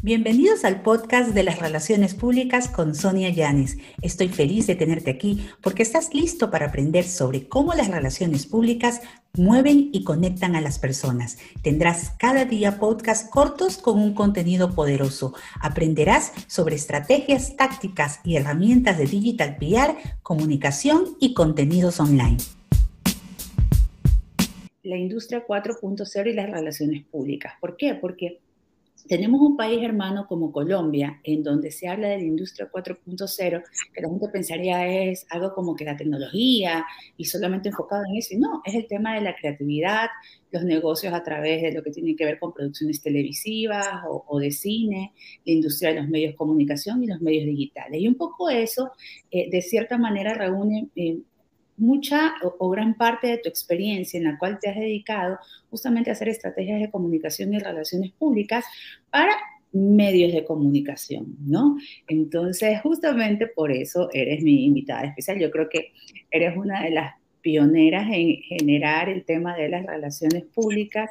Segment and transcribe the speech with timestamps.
[0.00, 3.78] Bienvenidos al podcast de las relaciones públicas con Sonia Llanes.
[4.00, 9.00] Estoy feliz de tenerte aquí porque estás listo para aprender sobre cómo las relaciones públicas
[9.36, 11.38] mueven y conectan a las personas.
[11.62, 15.34] Tendrás cada día podcasts cortos con un contenido poderoso.
[15.60, 22.36] Aprenderás sobre estrategias, tácticas y herramientas de digital PR, comunicación y contenidos online.
[24.84, 27.54] La industria 4.0 y las relaciones públicas.
[27.60, 27.94] ¿Por qué?
[27.94, 28.38] Porque
[29.06, 33.62] tenemos un país hermano como Colombia, en donde se habla de la industria 4.0,
[33.92, 36.84] que la gente pensaría es algo como que la tecnología
[37.16, 38.34] y solamente enfocado en eso.
[38.38, 40.08] No, es el tema de la creatividad,
[40.50, 44.50] los negocios a través de lo que tiene que ver con producciones televisivas o, de
[44.50, 45.12] cine,
[45.44, 48.00] la industria de los medios de comunicación y los medios digitales.
[48.00, 48.92] Y un poco eso,
[49.30, 51.18] eh, de cierta manera, reúne eh,
[51.78, 55.38] mucha o, gran parte de tu experiencia en la cual te has dedicado
[55.70, 58.64] justamente a hacer estrategias de comunicación y relaciones públicas
[59.10, 59.32] para
[59.72, 61.76] medios de comunicación, ¿no?
[62.06, 65.38] Entonces, justamente por eso eres mi invitada especial.
[65.38, 65.92] Yo creo que
[66.30, 71.10] eres una de las pioneras en generar el tema de las relaciones públicas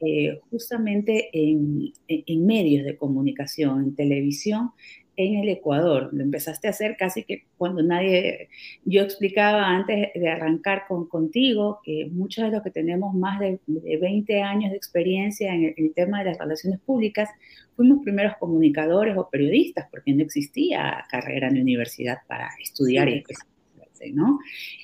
[0.00, 4.72] eh, justamente en, en, medios de comunicación, en televisión,
[5.16, 6.10] en el Ecuador.
[6.12, 8.48] Lo empezaste a hacer casi que cuando nadie,
[8.84, 13.60] yo explicaba antes de arrancar con, contigo que muchos de los que tenemos más de,
[13.66, 17.28] 20 años de experiencia en el, tema de las relaciones públicas,
[17.76, 23.18] fuimos primeros comunicadores o periodistas, porque no existía carrera en la universidad para estudiar y
[23.18, 24.38] especializarse, ¿no?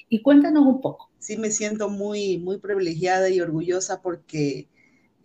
[0.09, 1.11] Y cuéntanos un poco.
[1.19, 4.69] Sí, me siento muy, muy privilegiada y orgullosa porque,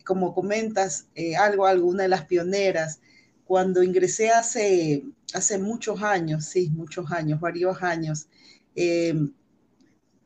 [0.04, 3.02] como comentas, eh, algo, alguna de las pioneras,
[3.46, 8.28] cuando ingresé hace, hace muchos años, sí, muchos años, varios años,
[8.76, 9.34] em,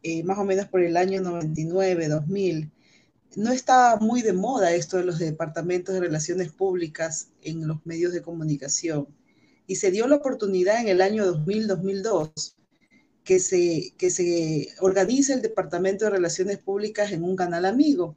[0.04, 2.72] eh, más o menos por el año 99, 2000,
[3.36, 8.14] no estaba muy de moda esto de los departamentos de relaciones públicas en los medios
[8.14, 9.08] de comunicación.
[9.68, 12.56] Y se dio la oportunidad en el año 2000-2002
[13.24, 18.16] que se, que se organice el Departamento de Relaciones Públicas en un canal amigo.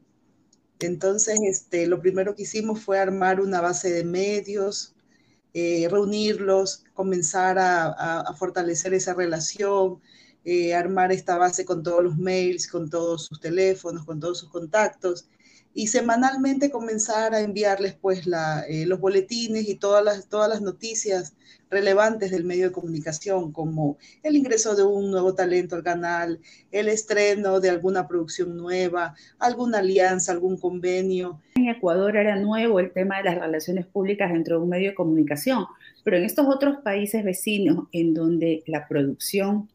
[0.78, 4.91] Entonces, este, lo primero que hicimos fue armar una base de medios,
[5.54, 10.00] eh, reunirlos, comenzar a, fortalecer esa relación,
[10.44, 14.50] eh, armar esta base con todos los mails, con todos sus teléfonos, con todos sus
[14.50, 15.26] contactos
[15.74, 18.26] y semanalmente comenzar a enviarles pues
[18.68, 21.34] eh, los boletines y todas las, todas las noticias
[21.70, 26.38] relevantes del medio de comunicación, como el ingreso de un nuevo talento al canal,
[26.70, 31.40] el estreno de alguna producción nueva, alguna alianza, algún convenio.
[31.54, 34.94] En Ecuador era nuevo el tema de las relaciones públicas dentro de un medio de
[34.94, 35.64] comunicación,
[36.04, 39.68] pero en estos otros países vecinos en donde la producción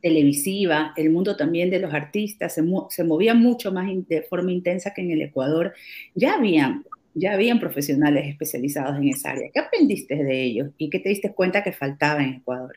[0.00, 4.92] televisiva, el mundo también de los artistas se, se movía mucho más de forma intensa
[4.94, 5.74] que en el Ecuador,
[6.14, 9.50] ya habían, ya habían profesionales especializados en esa área.
[9.52, 12.76] ¿Qué aprendiste de ellos y qué te diste cuenta que faltaba en Ecuador?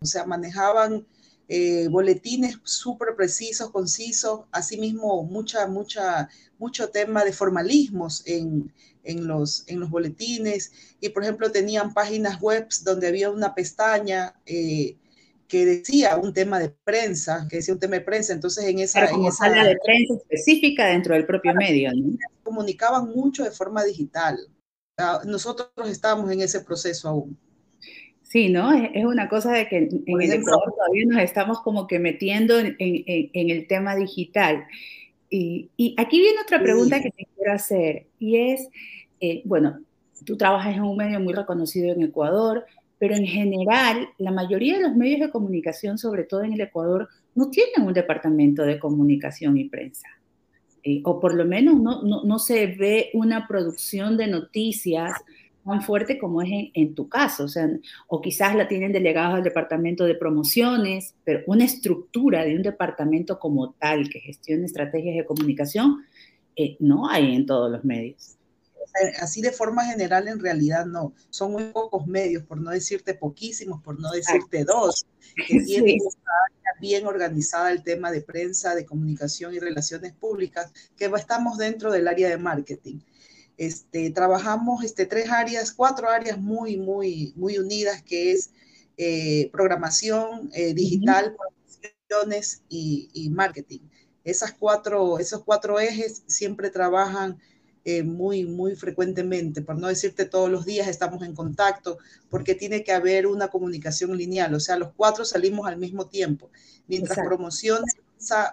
[0.00, 1.04] O sea, manejaban
[1.48, 6.28] eh, boletines súper precisos, concisos, asimismo mucha, mucha,
[6.58, 8.72] mucho tema de formalismos en,
[9.02, 14.34] en, los, en los boletines y, por ejemplo, tenían páginas web donde había una pestaña
[14.46, 14.96] eh,
[15.50, 19.10] que decía un tema de prensa, que decía un tema de prensa, entonces en esa...
[19.10, 22.16] en esa sala de prensa específica dentro del propio medio, ¿no?
[22.44, 24.38] Comunicaban mucho de forma digital.
[25.26, 27.36] Nosotros estábamos en ese proceso aún.
[28.22, 28.72] Sí, ¿no?
[28.72, 32.76] Es, una cosa de que en, el Ecuador todavía nos estamos como que metiendo en,
[32.78, 34.66] el tema digital.
[35.28, 38.68] Y, aquí viene otra pregunta que te quiero hacer, y es,
[39.20, 39.80] eh, bueno,
[40.24, 42.66] tú trabajas en un medio muy reconocido en Ecuador,
[43.00, 47.08] pero en general la mayoría de los medios de comunicación, sobre todo en el Ecuador,
[47.34, 50.06] no tienen un departamento de comunicación y prensa.
[50.84, 55.12] Eh, o por lo menos no, no, se ve una producción de noticias
[55.64, 57.70] tan fuerte como es en, tu caso, o, sea,
[58.06, 63.38] o quizás la tienen delegados al departamento de promociones, pero una estructura de un departamento
[63.38, 66.04] como tal que gestione estrategias de comunicación
[66.54, 68.39] eh, no hay en todos los medios
[69.20, 73.82] así de forma general en realidad no, son muy pocos medios, por no decirte poquísimos,
[73.82, 75.06] por no decirte dos,
[75.46, 75.98] que tienen
[76.80, 82.08] bien organizada el tema de prensa, de comunicación y relaciones públicas, que estamos dentro del
[82.08, 83.00] área de marketing.
[83.56, 88.50] Este, trabajamos este, tres áreas, cuatro áreas muy, muy, muy unidas, que es
[88.96, 93.80] eh, programación eh, digital, promociones y, y, marketing.
[94.24, 97.38] Esas cuatro, esos cuatro ejes siempre trabajan
[97.84, 101.98] eh, muy, muy frecuentemente, por no decirte todos los días estamos en contacto,
[102.28, 106.50] porque tiene que haber una comunicación lineal, o sea, los cuatro salimos al mismo tiempo.
[106.86, 107.82] Mientras promoción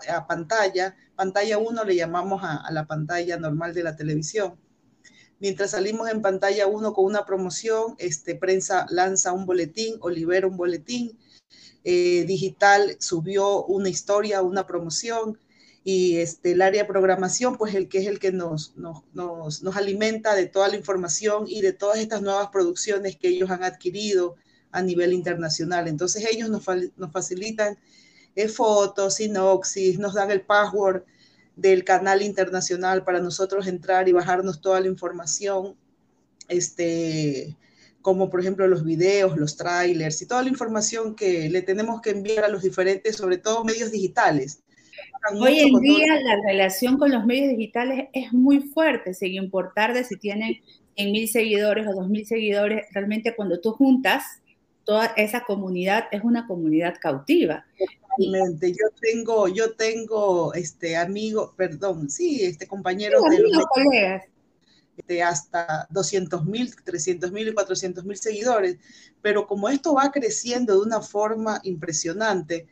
[0.10, 4.56] a pantalla, pantalla 1 le llamamos a, la pantalla normal de la televisión.
[5.40, 10.48] Mientras salimos en pantalla uno con una promoción, este, prensa lanza un boletín o libera
[10.48, 11.18] un boletín.
[11.84, 15.38] Eh, digital subió una historia, una promoción.
[15.90, 19.64] Y este, el área de programación, pues el que es el que nos, nos, nos,
[19.64, 23.64] nos alimenta de toda la información y de todas estas nuevas producciones que ellos han
[23.64, 24.36] adquirido
[24.74, 25.88] a nivel internacional.
[25.88, 26.66] Entonces ellos nos,
[26.98, 27.78] nos facilitan
[28.36, 31.04] eh, fotos, sinopsis, nos dan el password
[31.56, 35.78] del canal internacional para nosotros entrar y bajarnos toda la información,
[36.50, 37.56] este,
[38.02, 42.10] como por ejemplo los videos, los trailers y toda la información que le tenemos que
[42.10, 44.60] enviar a los diferentes, sobre todo medios digitales.
[45.40, 50.04] Hoy en día la relación con los medios digitales es muy fuerte, sin importar de
[50.04, 50.62] si tienen
[50.96, 54.24] en mil seguidores o dos mil seguidores, realmente cuando tú juntas
[54.84, 57.66] toda esa comunidad es una comunidad cautiva.
[58.18, 64.24] Yo tengo, yo tengo este amigo, perdón, sí, este compañero de los colegas.
[65.08, 68.78] De hasta 200 mil, 300 mil y 400 mil seguidores,
[69.22, 72.66] pero como esto va creciendo de una forma impresionante,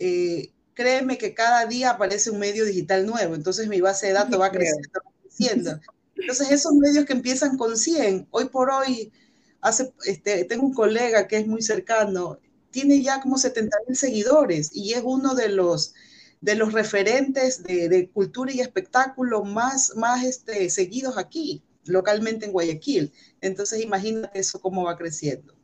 [0.00, 4.40] eh, créeme que cada día aparece un medio digital nuevo, entonces mi base de datos
[4.40, 5.80] va creciendo, creciendo.
[6.16, 9.12] Entonces esos medios que empiezan con 100, hoy por hoy,
[9.60, 12.38] hace, este, tengo un colega que es muy cercano,
[12.70, 15.94] tiene ya como 70 mil seguidores y es uno de los,
[16.40, 23.12] de los referentes de, cultura y espectáculo más, más este, seguidos aquí, localmente en Guayaquil.
[23.40, 25.54] Entonces, imagínate eso cómo va creciendo.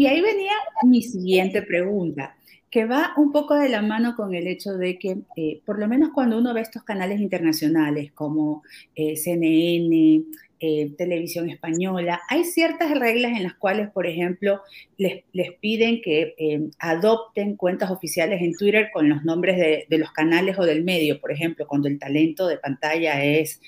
[0.00, 0.52] Y ahí venía
[0.84, 2.34] mi siguiente pregunta,
[2.70, 5.86] que va un poco de la mano con el hecho de que, eh, por lo
[5.88, 8.62] menos cuando uno ve estos canales internacionales como
[8.94, 10.24] eh, CNN,
[10.58, 14.62] eh, televisión española, hay ciertas reglas en las cuales, por ejemplo,
[14.96, 16.34] les, les piden que
[16.78, 21.20] adopten cuentas oficiales en Twitter con los nombres de, de, los canales o del medio,
[21.20, 23.60] por ejemplo, cuando el talento de pantalla es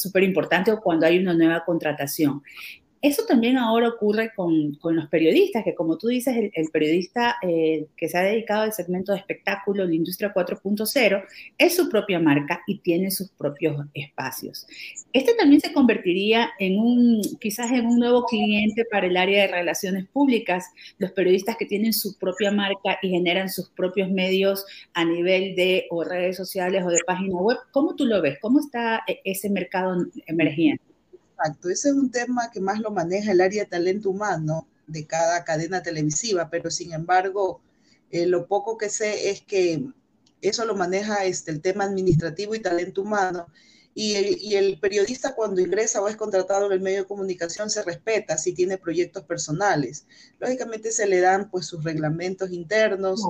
[0.00, 2.42] súper importante o cuando hay una nueva contratación.
[3.00, 8.08] Eso también ahora ocurre con, los periodistas, que como tú dices, el, periodista eh, que
[8.08, 11.24] se ha dedicado al segmento de espectáculo, la industria 4.0,
[11.58, 14.66] es su propia marca y tiene sus propios espacios.
[15.12, 19.52] Este también se convertiría en un, quizás en un nuevo cliente para el área de
[19.52, 20.66] relaciones públicas,
[20.98, 25.86] los periodistas que tienen su propia marca y generan sus propios medios a nivel de
[26.08, 27.58] redes sociales o de página web.
[27.70, 28.38] ¿Cómo tú lo ves?
[28.40, 29.96] ¿Cómo está e, ese mercado
[30.26, 30.87] emergiendo?
[31.38, 35.06] Exacto, ese es un tema que más lo maneja el área de talento humano de
[35.06, 37.60] cada cadena televisiva, pero sin embargo,
[38.10, 39.84] eh, lo poco que sé es que
[40.40, 43.46] eso lo maneja este, el tema administrativo y talento humano.
[43.94, 47.68] Y el, y el, periodista cuando ingresa o es contratado en el medio de comunicación
[47.68, 50.06] se respeta si tiene proyectos personales.
[50.38, 53.22] Lógicamente se le dan pues sus reglamentos internos.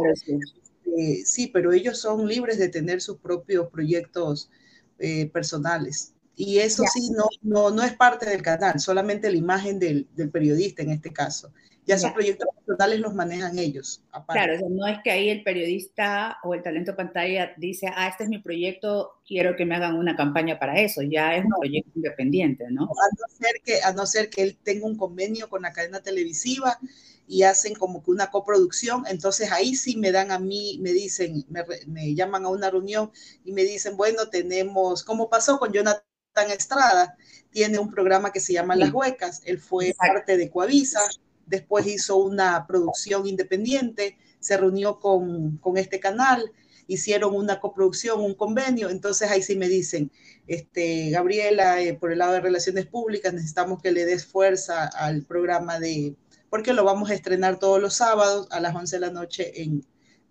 [0.97, 4.51] Eh, sí, pero ellos son libres de tener sus propios proyectos
[4.99, 6.13] eh, personales.
[6.40, 10.31] Y eso sí, no, no, no es parte del canal, solamente la imagen del, del
[10.31, 11.52] periodista en este caso.
[11.85, 14.02] Ya esos proyectos personales los manejan ellos.
[14.29, 18.29] Claro, no es que ahí el periodista o el talento pantalla dice, ah, este es
[18.29, 21.00] mi proyecto, quiero que me hagan una campaña para eso.
[21.02, 22.85] Ya es un proyecto independiente, ¿no?
[22.85, 26.00] A no, ser que, a no ser que él tenga un convenio con la cadena
[26.00, 26.79] televisiva
[27.26, 31.44] y hacen como que una coproducción, entonces ahí sí me dan a mí, me dicen,
[31.49, 33.11] me, me llaman a una reunión
[33.44, 36.02] y me dicen, bueno, tenemos, como pasó con Jonathan
[36.46, 37.17] Estrada
[37.50, 39.43] tiene un programa que se llama Las Huecas.
[39.44, 41.00] Él fue parte de Coavisa,
[41.47, 46.52] después hizo una producción independiente, se reunió con, con este canal,
[46.87, 48.90] hicieron una coproducción, un convenio.
[48.90, 50.11] Entonces ahí sí me dicen,
[50.47, 55.25] este, Gabriela, eh, por el lado de relaciones públicas, necesitamos que le des fuerza al
[55.25, 56.16] programa de,
[56.50, 59.85] porque lo vamos a estrenar todos los sábados a las 11 de la noche en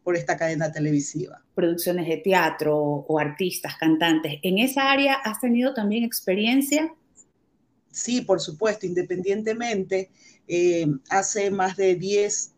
[0.07, 1.43] por esta cadena televisiva.
[1.53, 4.39] Producciones de teatro o artistas, cantantes.
[4.41, 6.95] ¿En esa área has tenido también experiencia?
[7.91, 10.09] Sí, por supuesto, independientemente.
[10.47, 12.53] Eh, hace más de 10,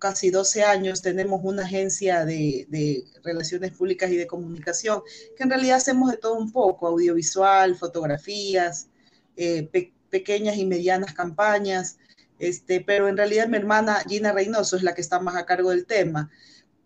[0.00, 5.02] casi 12 años tenemos una agencia de, de, relaciones públicas y de comunicación,
[5.36, 8.88] que en realidad hacemos de todo un poco, audiovisual, fotografías,
[9.36, 11.98] eh, pe pequeñas y medianas campañas,
[12.40, 15.70] este, pero en realidad mi hermana Gina Reynoso es la que está más a cargo
[15.70, 16.28] del tema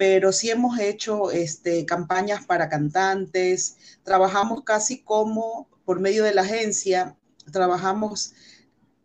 [0.03, 6.43] pero sí hemos hecho este, campañas para cantantes, trabajamos casi como por medio de la
[6.43, 7.17] agencia,
[7.53, 8.33] trabajamos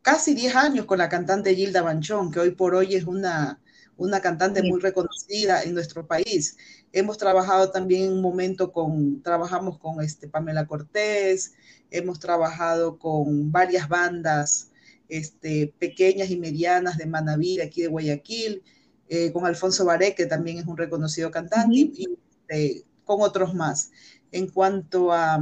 [0.01, 3.61] casi 10 años con la cantante Gilda Banchón, que hoy por hoy es una,
[3.95, 6.57] una cantante muy reconocida en nuestro país.
[6.91, 11.53] Hemos trabajado también en un momento con, trabajamos con este, Pamela Cortés,
[11.91, 14.71] hemos trabajado con varias bandas
[15.09, 18.63] este, pequeñas y medianas de Manaví, aquí de Guayaquil,
[19.09, 21.91] eh, con Alfonso Baré, que también es un reconocido cantante, uh -huh.
[21.95, 22.07] y,
[22.49, 23.91] eh, con otros más.
[24.31, 25.39] En cuanto a,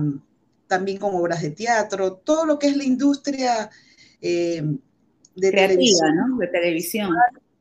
[0.67, 3.69] también con obras de teatro, todo lo que es la industria
[4.21, 4.63] eh,
[5.35, 6.15] de televisión.
[6.15, 6.37] ¿no?
[6.37, 7.09] De televisión.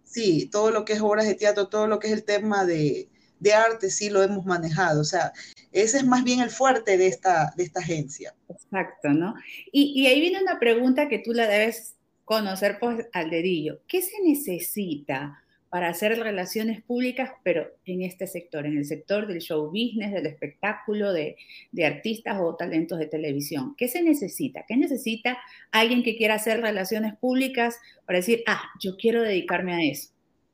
[0.04, 3.08] Sí, todo lo que es obras de teatro, todo lo que es el tema de,
[3.40, 5.00] de arte, sí lo hemos manejado.
[5.00, 5.32] O sea,
[5.72, 8.34] ese es más bien el fuerte de esta, de esta agencia.
[8.48, 9.34] Exacto, ¿no?
[9.72, 11.94] Y, y ahí viene una pregunta que tú la debes
[12.24, 13.80] conocer pues, al dedillo.
[13.88, 15.43] ¿Qué se necesita
[15.74, 20.26] para hacer relaciones públicas, pero en este sector, en el sector del show business, del
[20.26, 21.34] espectáculo, de,
[21.72, 23.74] de, artistas o talentos de televisión.
[23.76, 24.64] ¿Qué se necesita?
[24.68, 25.36] ¿Qué necesita
[25.72, 30.10] alguien que quiera hacer relaciones públicas para decir, ah, yo quiero dedicarme a eso?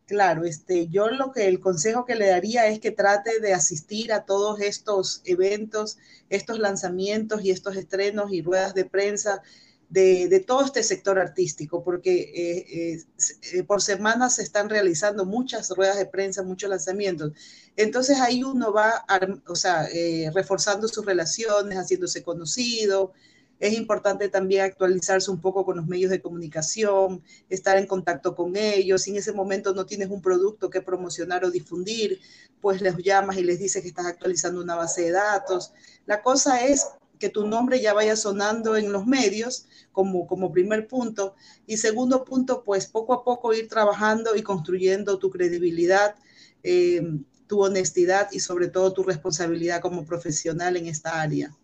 [0.07, 4.15] Claro, este, yo lo que el consejo que le daría es que trate de asistir
[4.15, 5.99] a todos estos eventos,
[6.31, 9.43] estos lanzamientos y estos estrenos y ruedas de prensa
[9.90, 13.04] de, todo este sector artístico, porque eh, eh,
[13.52, 17.32] eh, por semana se están realizando muchas ruedas de prensa, muchos lanzamientos.
[17.76, 19.04] Entonces ahí uno va,
[19.47, 19.88] o sea,
[20.32, 23.12] reforzando sus relaciones, haciéndose conocido.
[23.59, 28.56] Es importante también actualizarse un poco con los medios de comunicación, estar en contacto con
[28.56, 29.02] ellos.
[29.02, 32.20] Si en ese momento no tienes un producto que promocionar o difundir,
[32.61, 35.73] pues les llamas y les dices que estás actualizando una base de datos.
[36.06, 36.87] La cosa es
[37.21, 41.37] que tu nombre ya vaya sonando en los medios como, como primer punto.
[41.67, 46.17] Y segundo punto, pues poco a poco ir trabajando y construyendo tu credibilidad,
[46.65, 47.07] eh,
[47.47, 51.55] tu honestidad y sobre todo tu responsabilidad como profesional en esta área.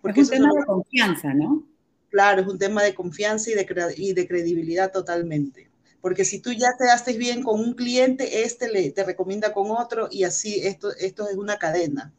[0.00, 1.64] Porque es un tema de confianza, ¿no?
[2.08, 5.68] Claro, es un tema de confianza y de, y de credibilidad totalmente.
[6.00, 9.70] Porque si tú ya te haces bien con un cliente, este le, te recomienda con
[9.70, 12.14] otro y así esto, esto es una cadena.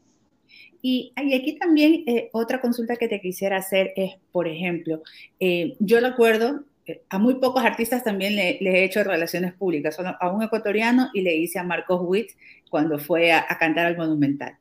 [0.81, 5.01] Y, aquí también eh, otra consulta que te quisiera hacer es, por ejemplo,
[5.39, 10.31] eh, yo recuerdo, eh, a muy pocos artistas también le, he hecho relaciones públicas, a
[10.31, 12.31] un ecuatoriano y le hice a Marcos Witt
[12.69, 14.57] cuando fue a, cantar al Monumental.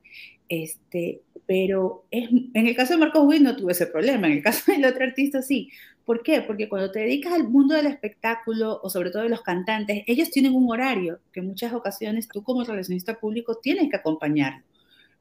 [0.48, 4.72] Este, pero en el caso de Marcos Witt no tuve ese problema, en el caso
[4.72, 5.70] del otro artista sí.
[6.04, 6.40] ¿Por qué?
[6.40, 10.30] Porque cuando te dedicas al mundo del espectáculo o sobre todo de los cantantes, ellos
[10.30, 14.62] tienen un horario que en muchas ocasiones tú como relacionista público tienes que acompañar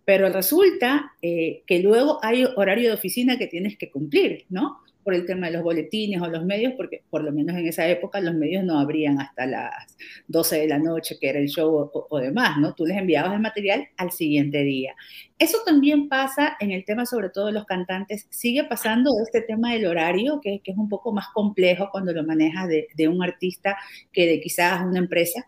[0.05, 4.77] pero resulta eh, que luego hay horario de oficina que tienes que cumplir, ¿no?
[5.03, 7.87] Por el tema de los boletines o los medios, porque por lo menos en esa
[7.87, 9.97] época los medios no abrían hasta las
[10.27, 12.73] 12 de la noche, que era el show o, demás, ¿no?
[12.73, 14.95] Tú les enviabas el material al siguiente día.
[15.37, 18.25] Eso también pasa en el tema, sobre todo de los cantantes.
[18.29, 22.67] Sigue pasando este tema del horario, que, es un poco más complejo cuando lo manejas
[22.67, 23.77] de, de un artista
[24.11, 25.45] que de quizás una empresa.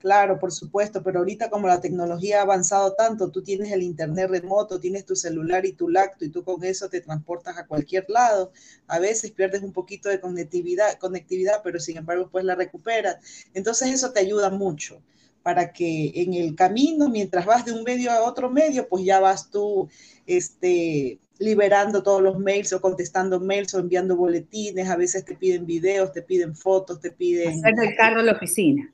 [0.00, 4.30] Claro, por supuesto, pero ahorita como la tecnología ha avanzado tanto, tú tienes el internet
[4.30, 8.06] remoto, tienes tu celular y tu lacto y tú con eso te transportas a cualquier
[8.08, 8.50] lado.
[8.86, 13.18] A veces pierdes un poquito de conectividad, conectividad pero sin embargo pues la recuperas.
[13.52, 15.02] Entonces eso te ayuda mucho
[15.42, 19.20] para que en el camino, mientras vas de un medio a otro medio, pues ya
[19.20, 19.90] vas tú
[20.26, 24.88] este, liberando todos los mails o contestando mails o enviando boletines.
[24.88, 27.58] A veces te piden videos, te piden fotos, te piden...
[27.58, 28.90] Hacer el carro a la oficina.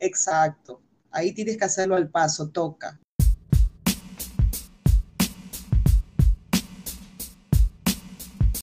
[0.00, 0.82] Exacto.
[1.12, 2.98] Ahí tienes que hacerlo al paso, toca.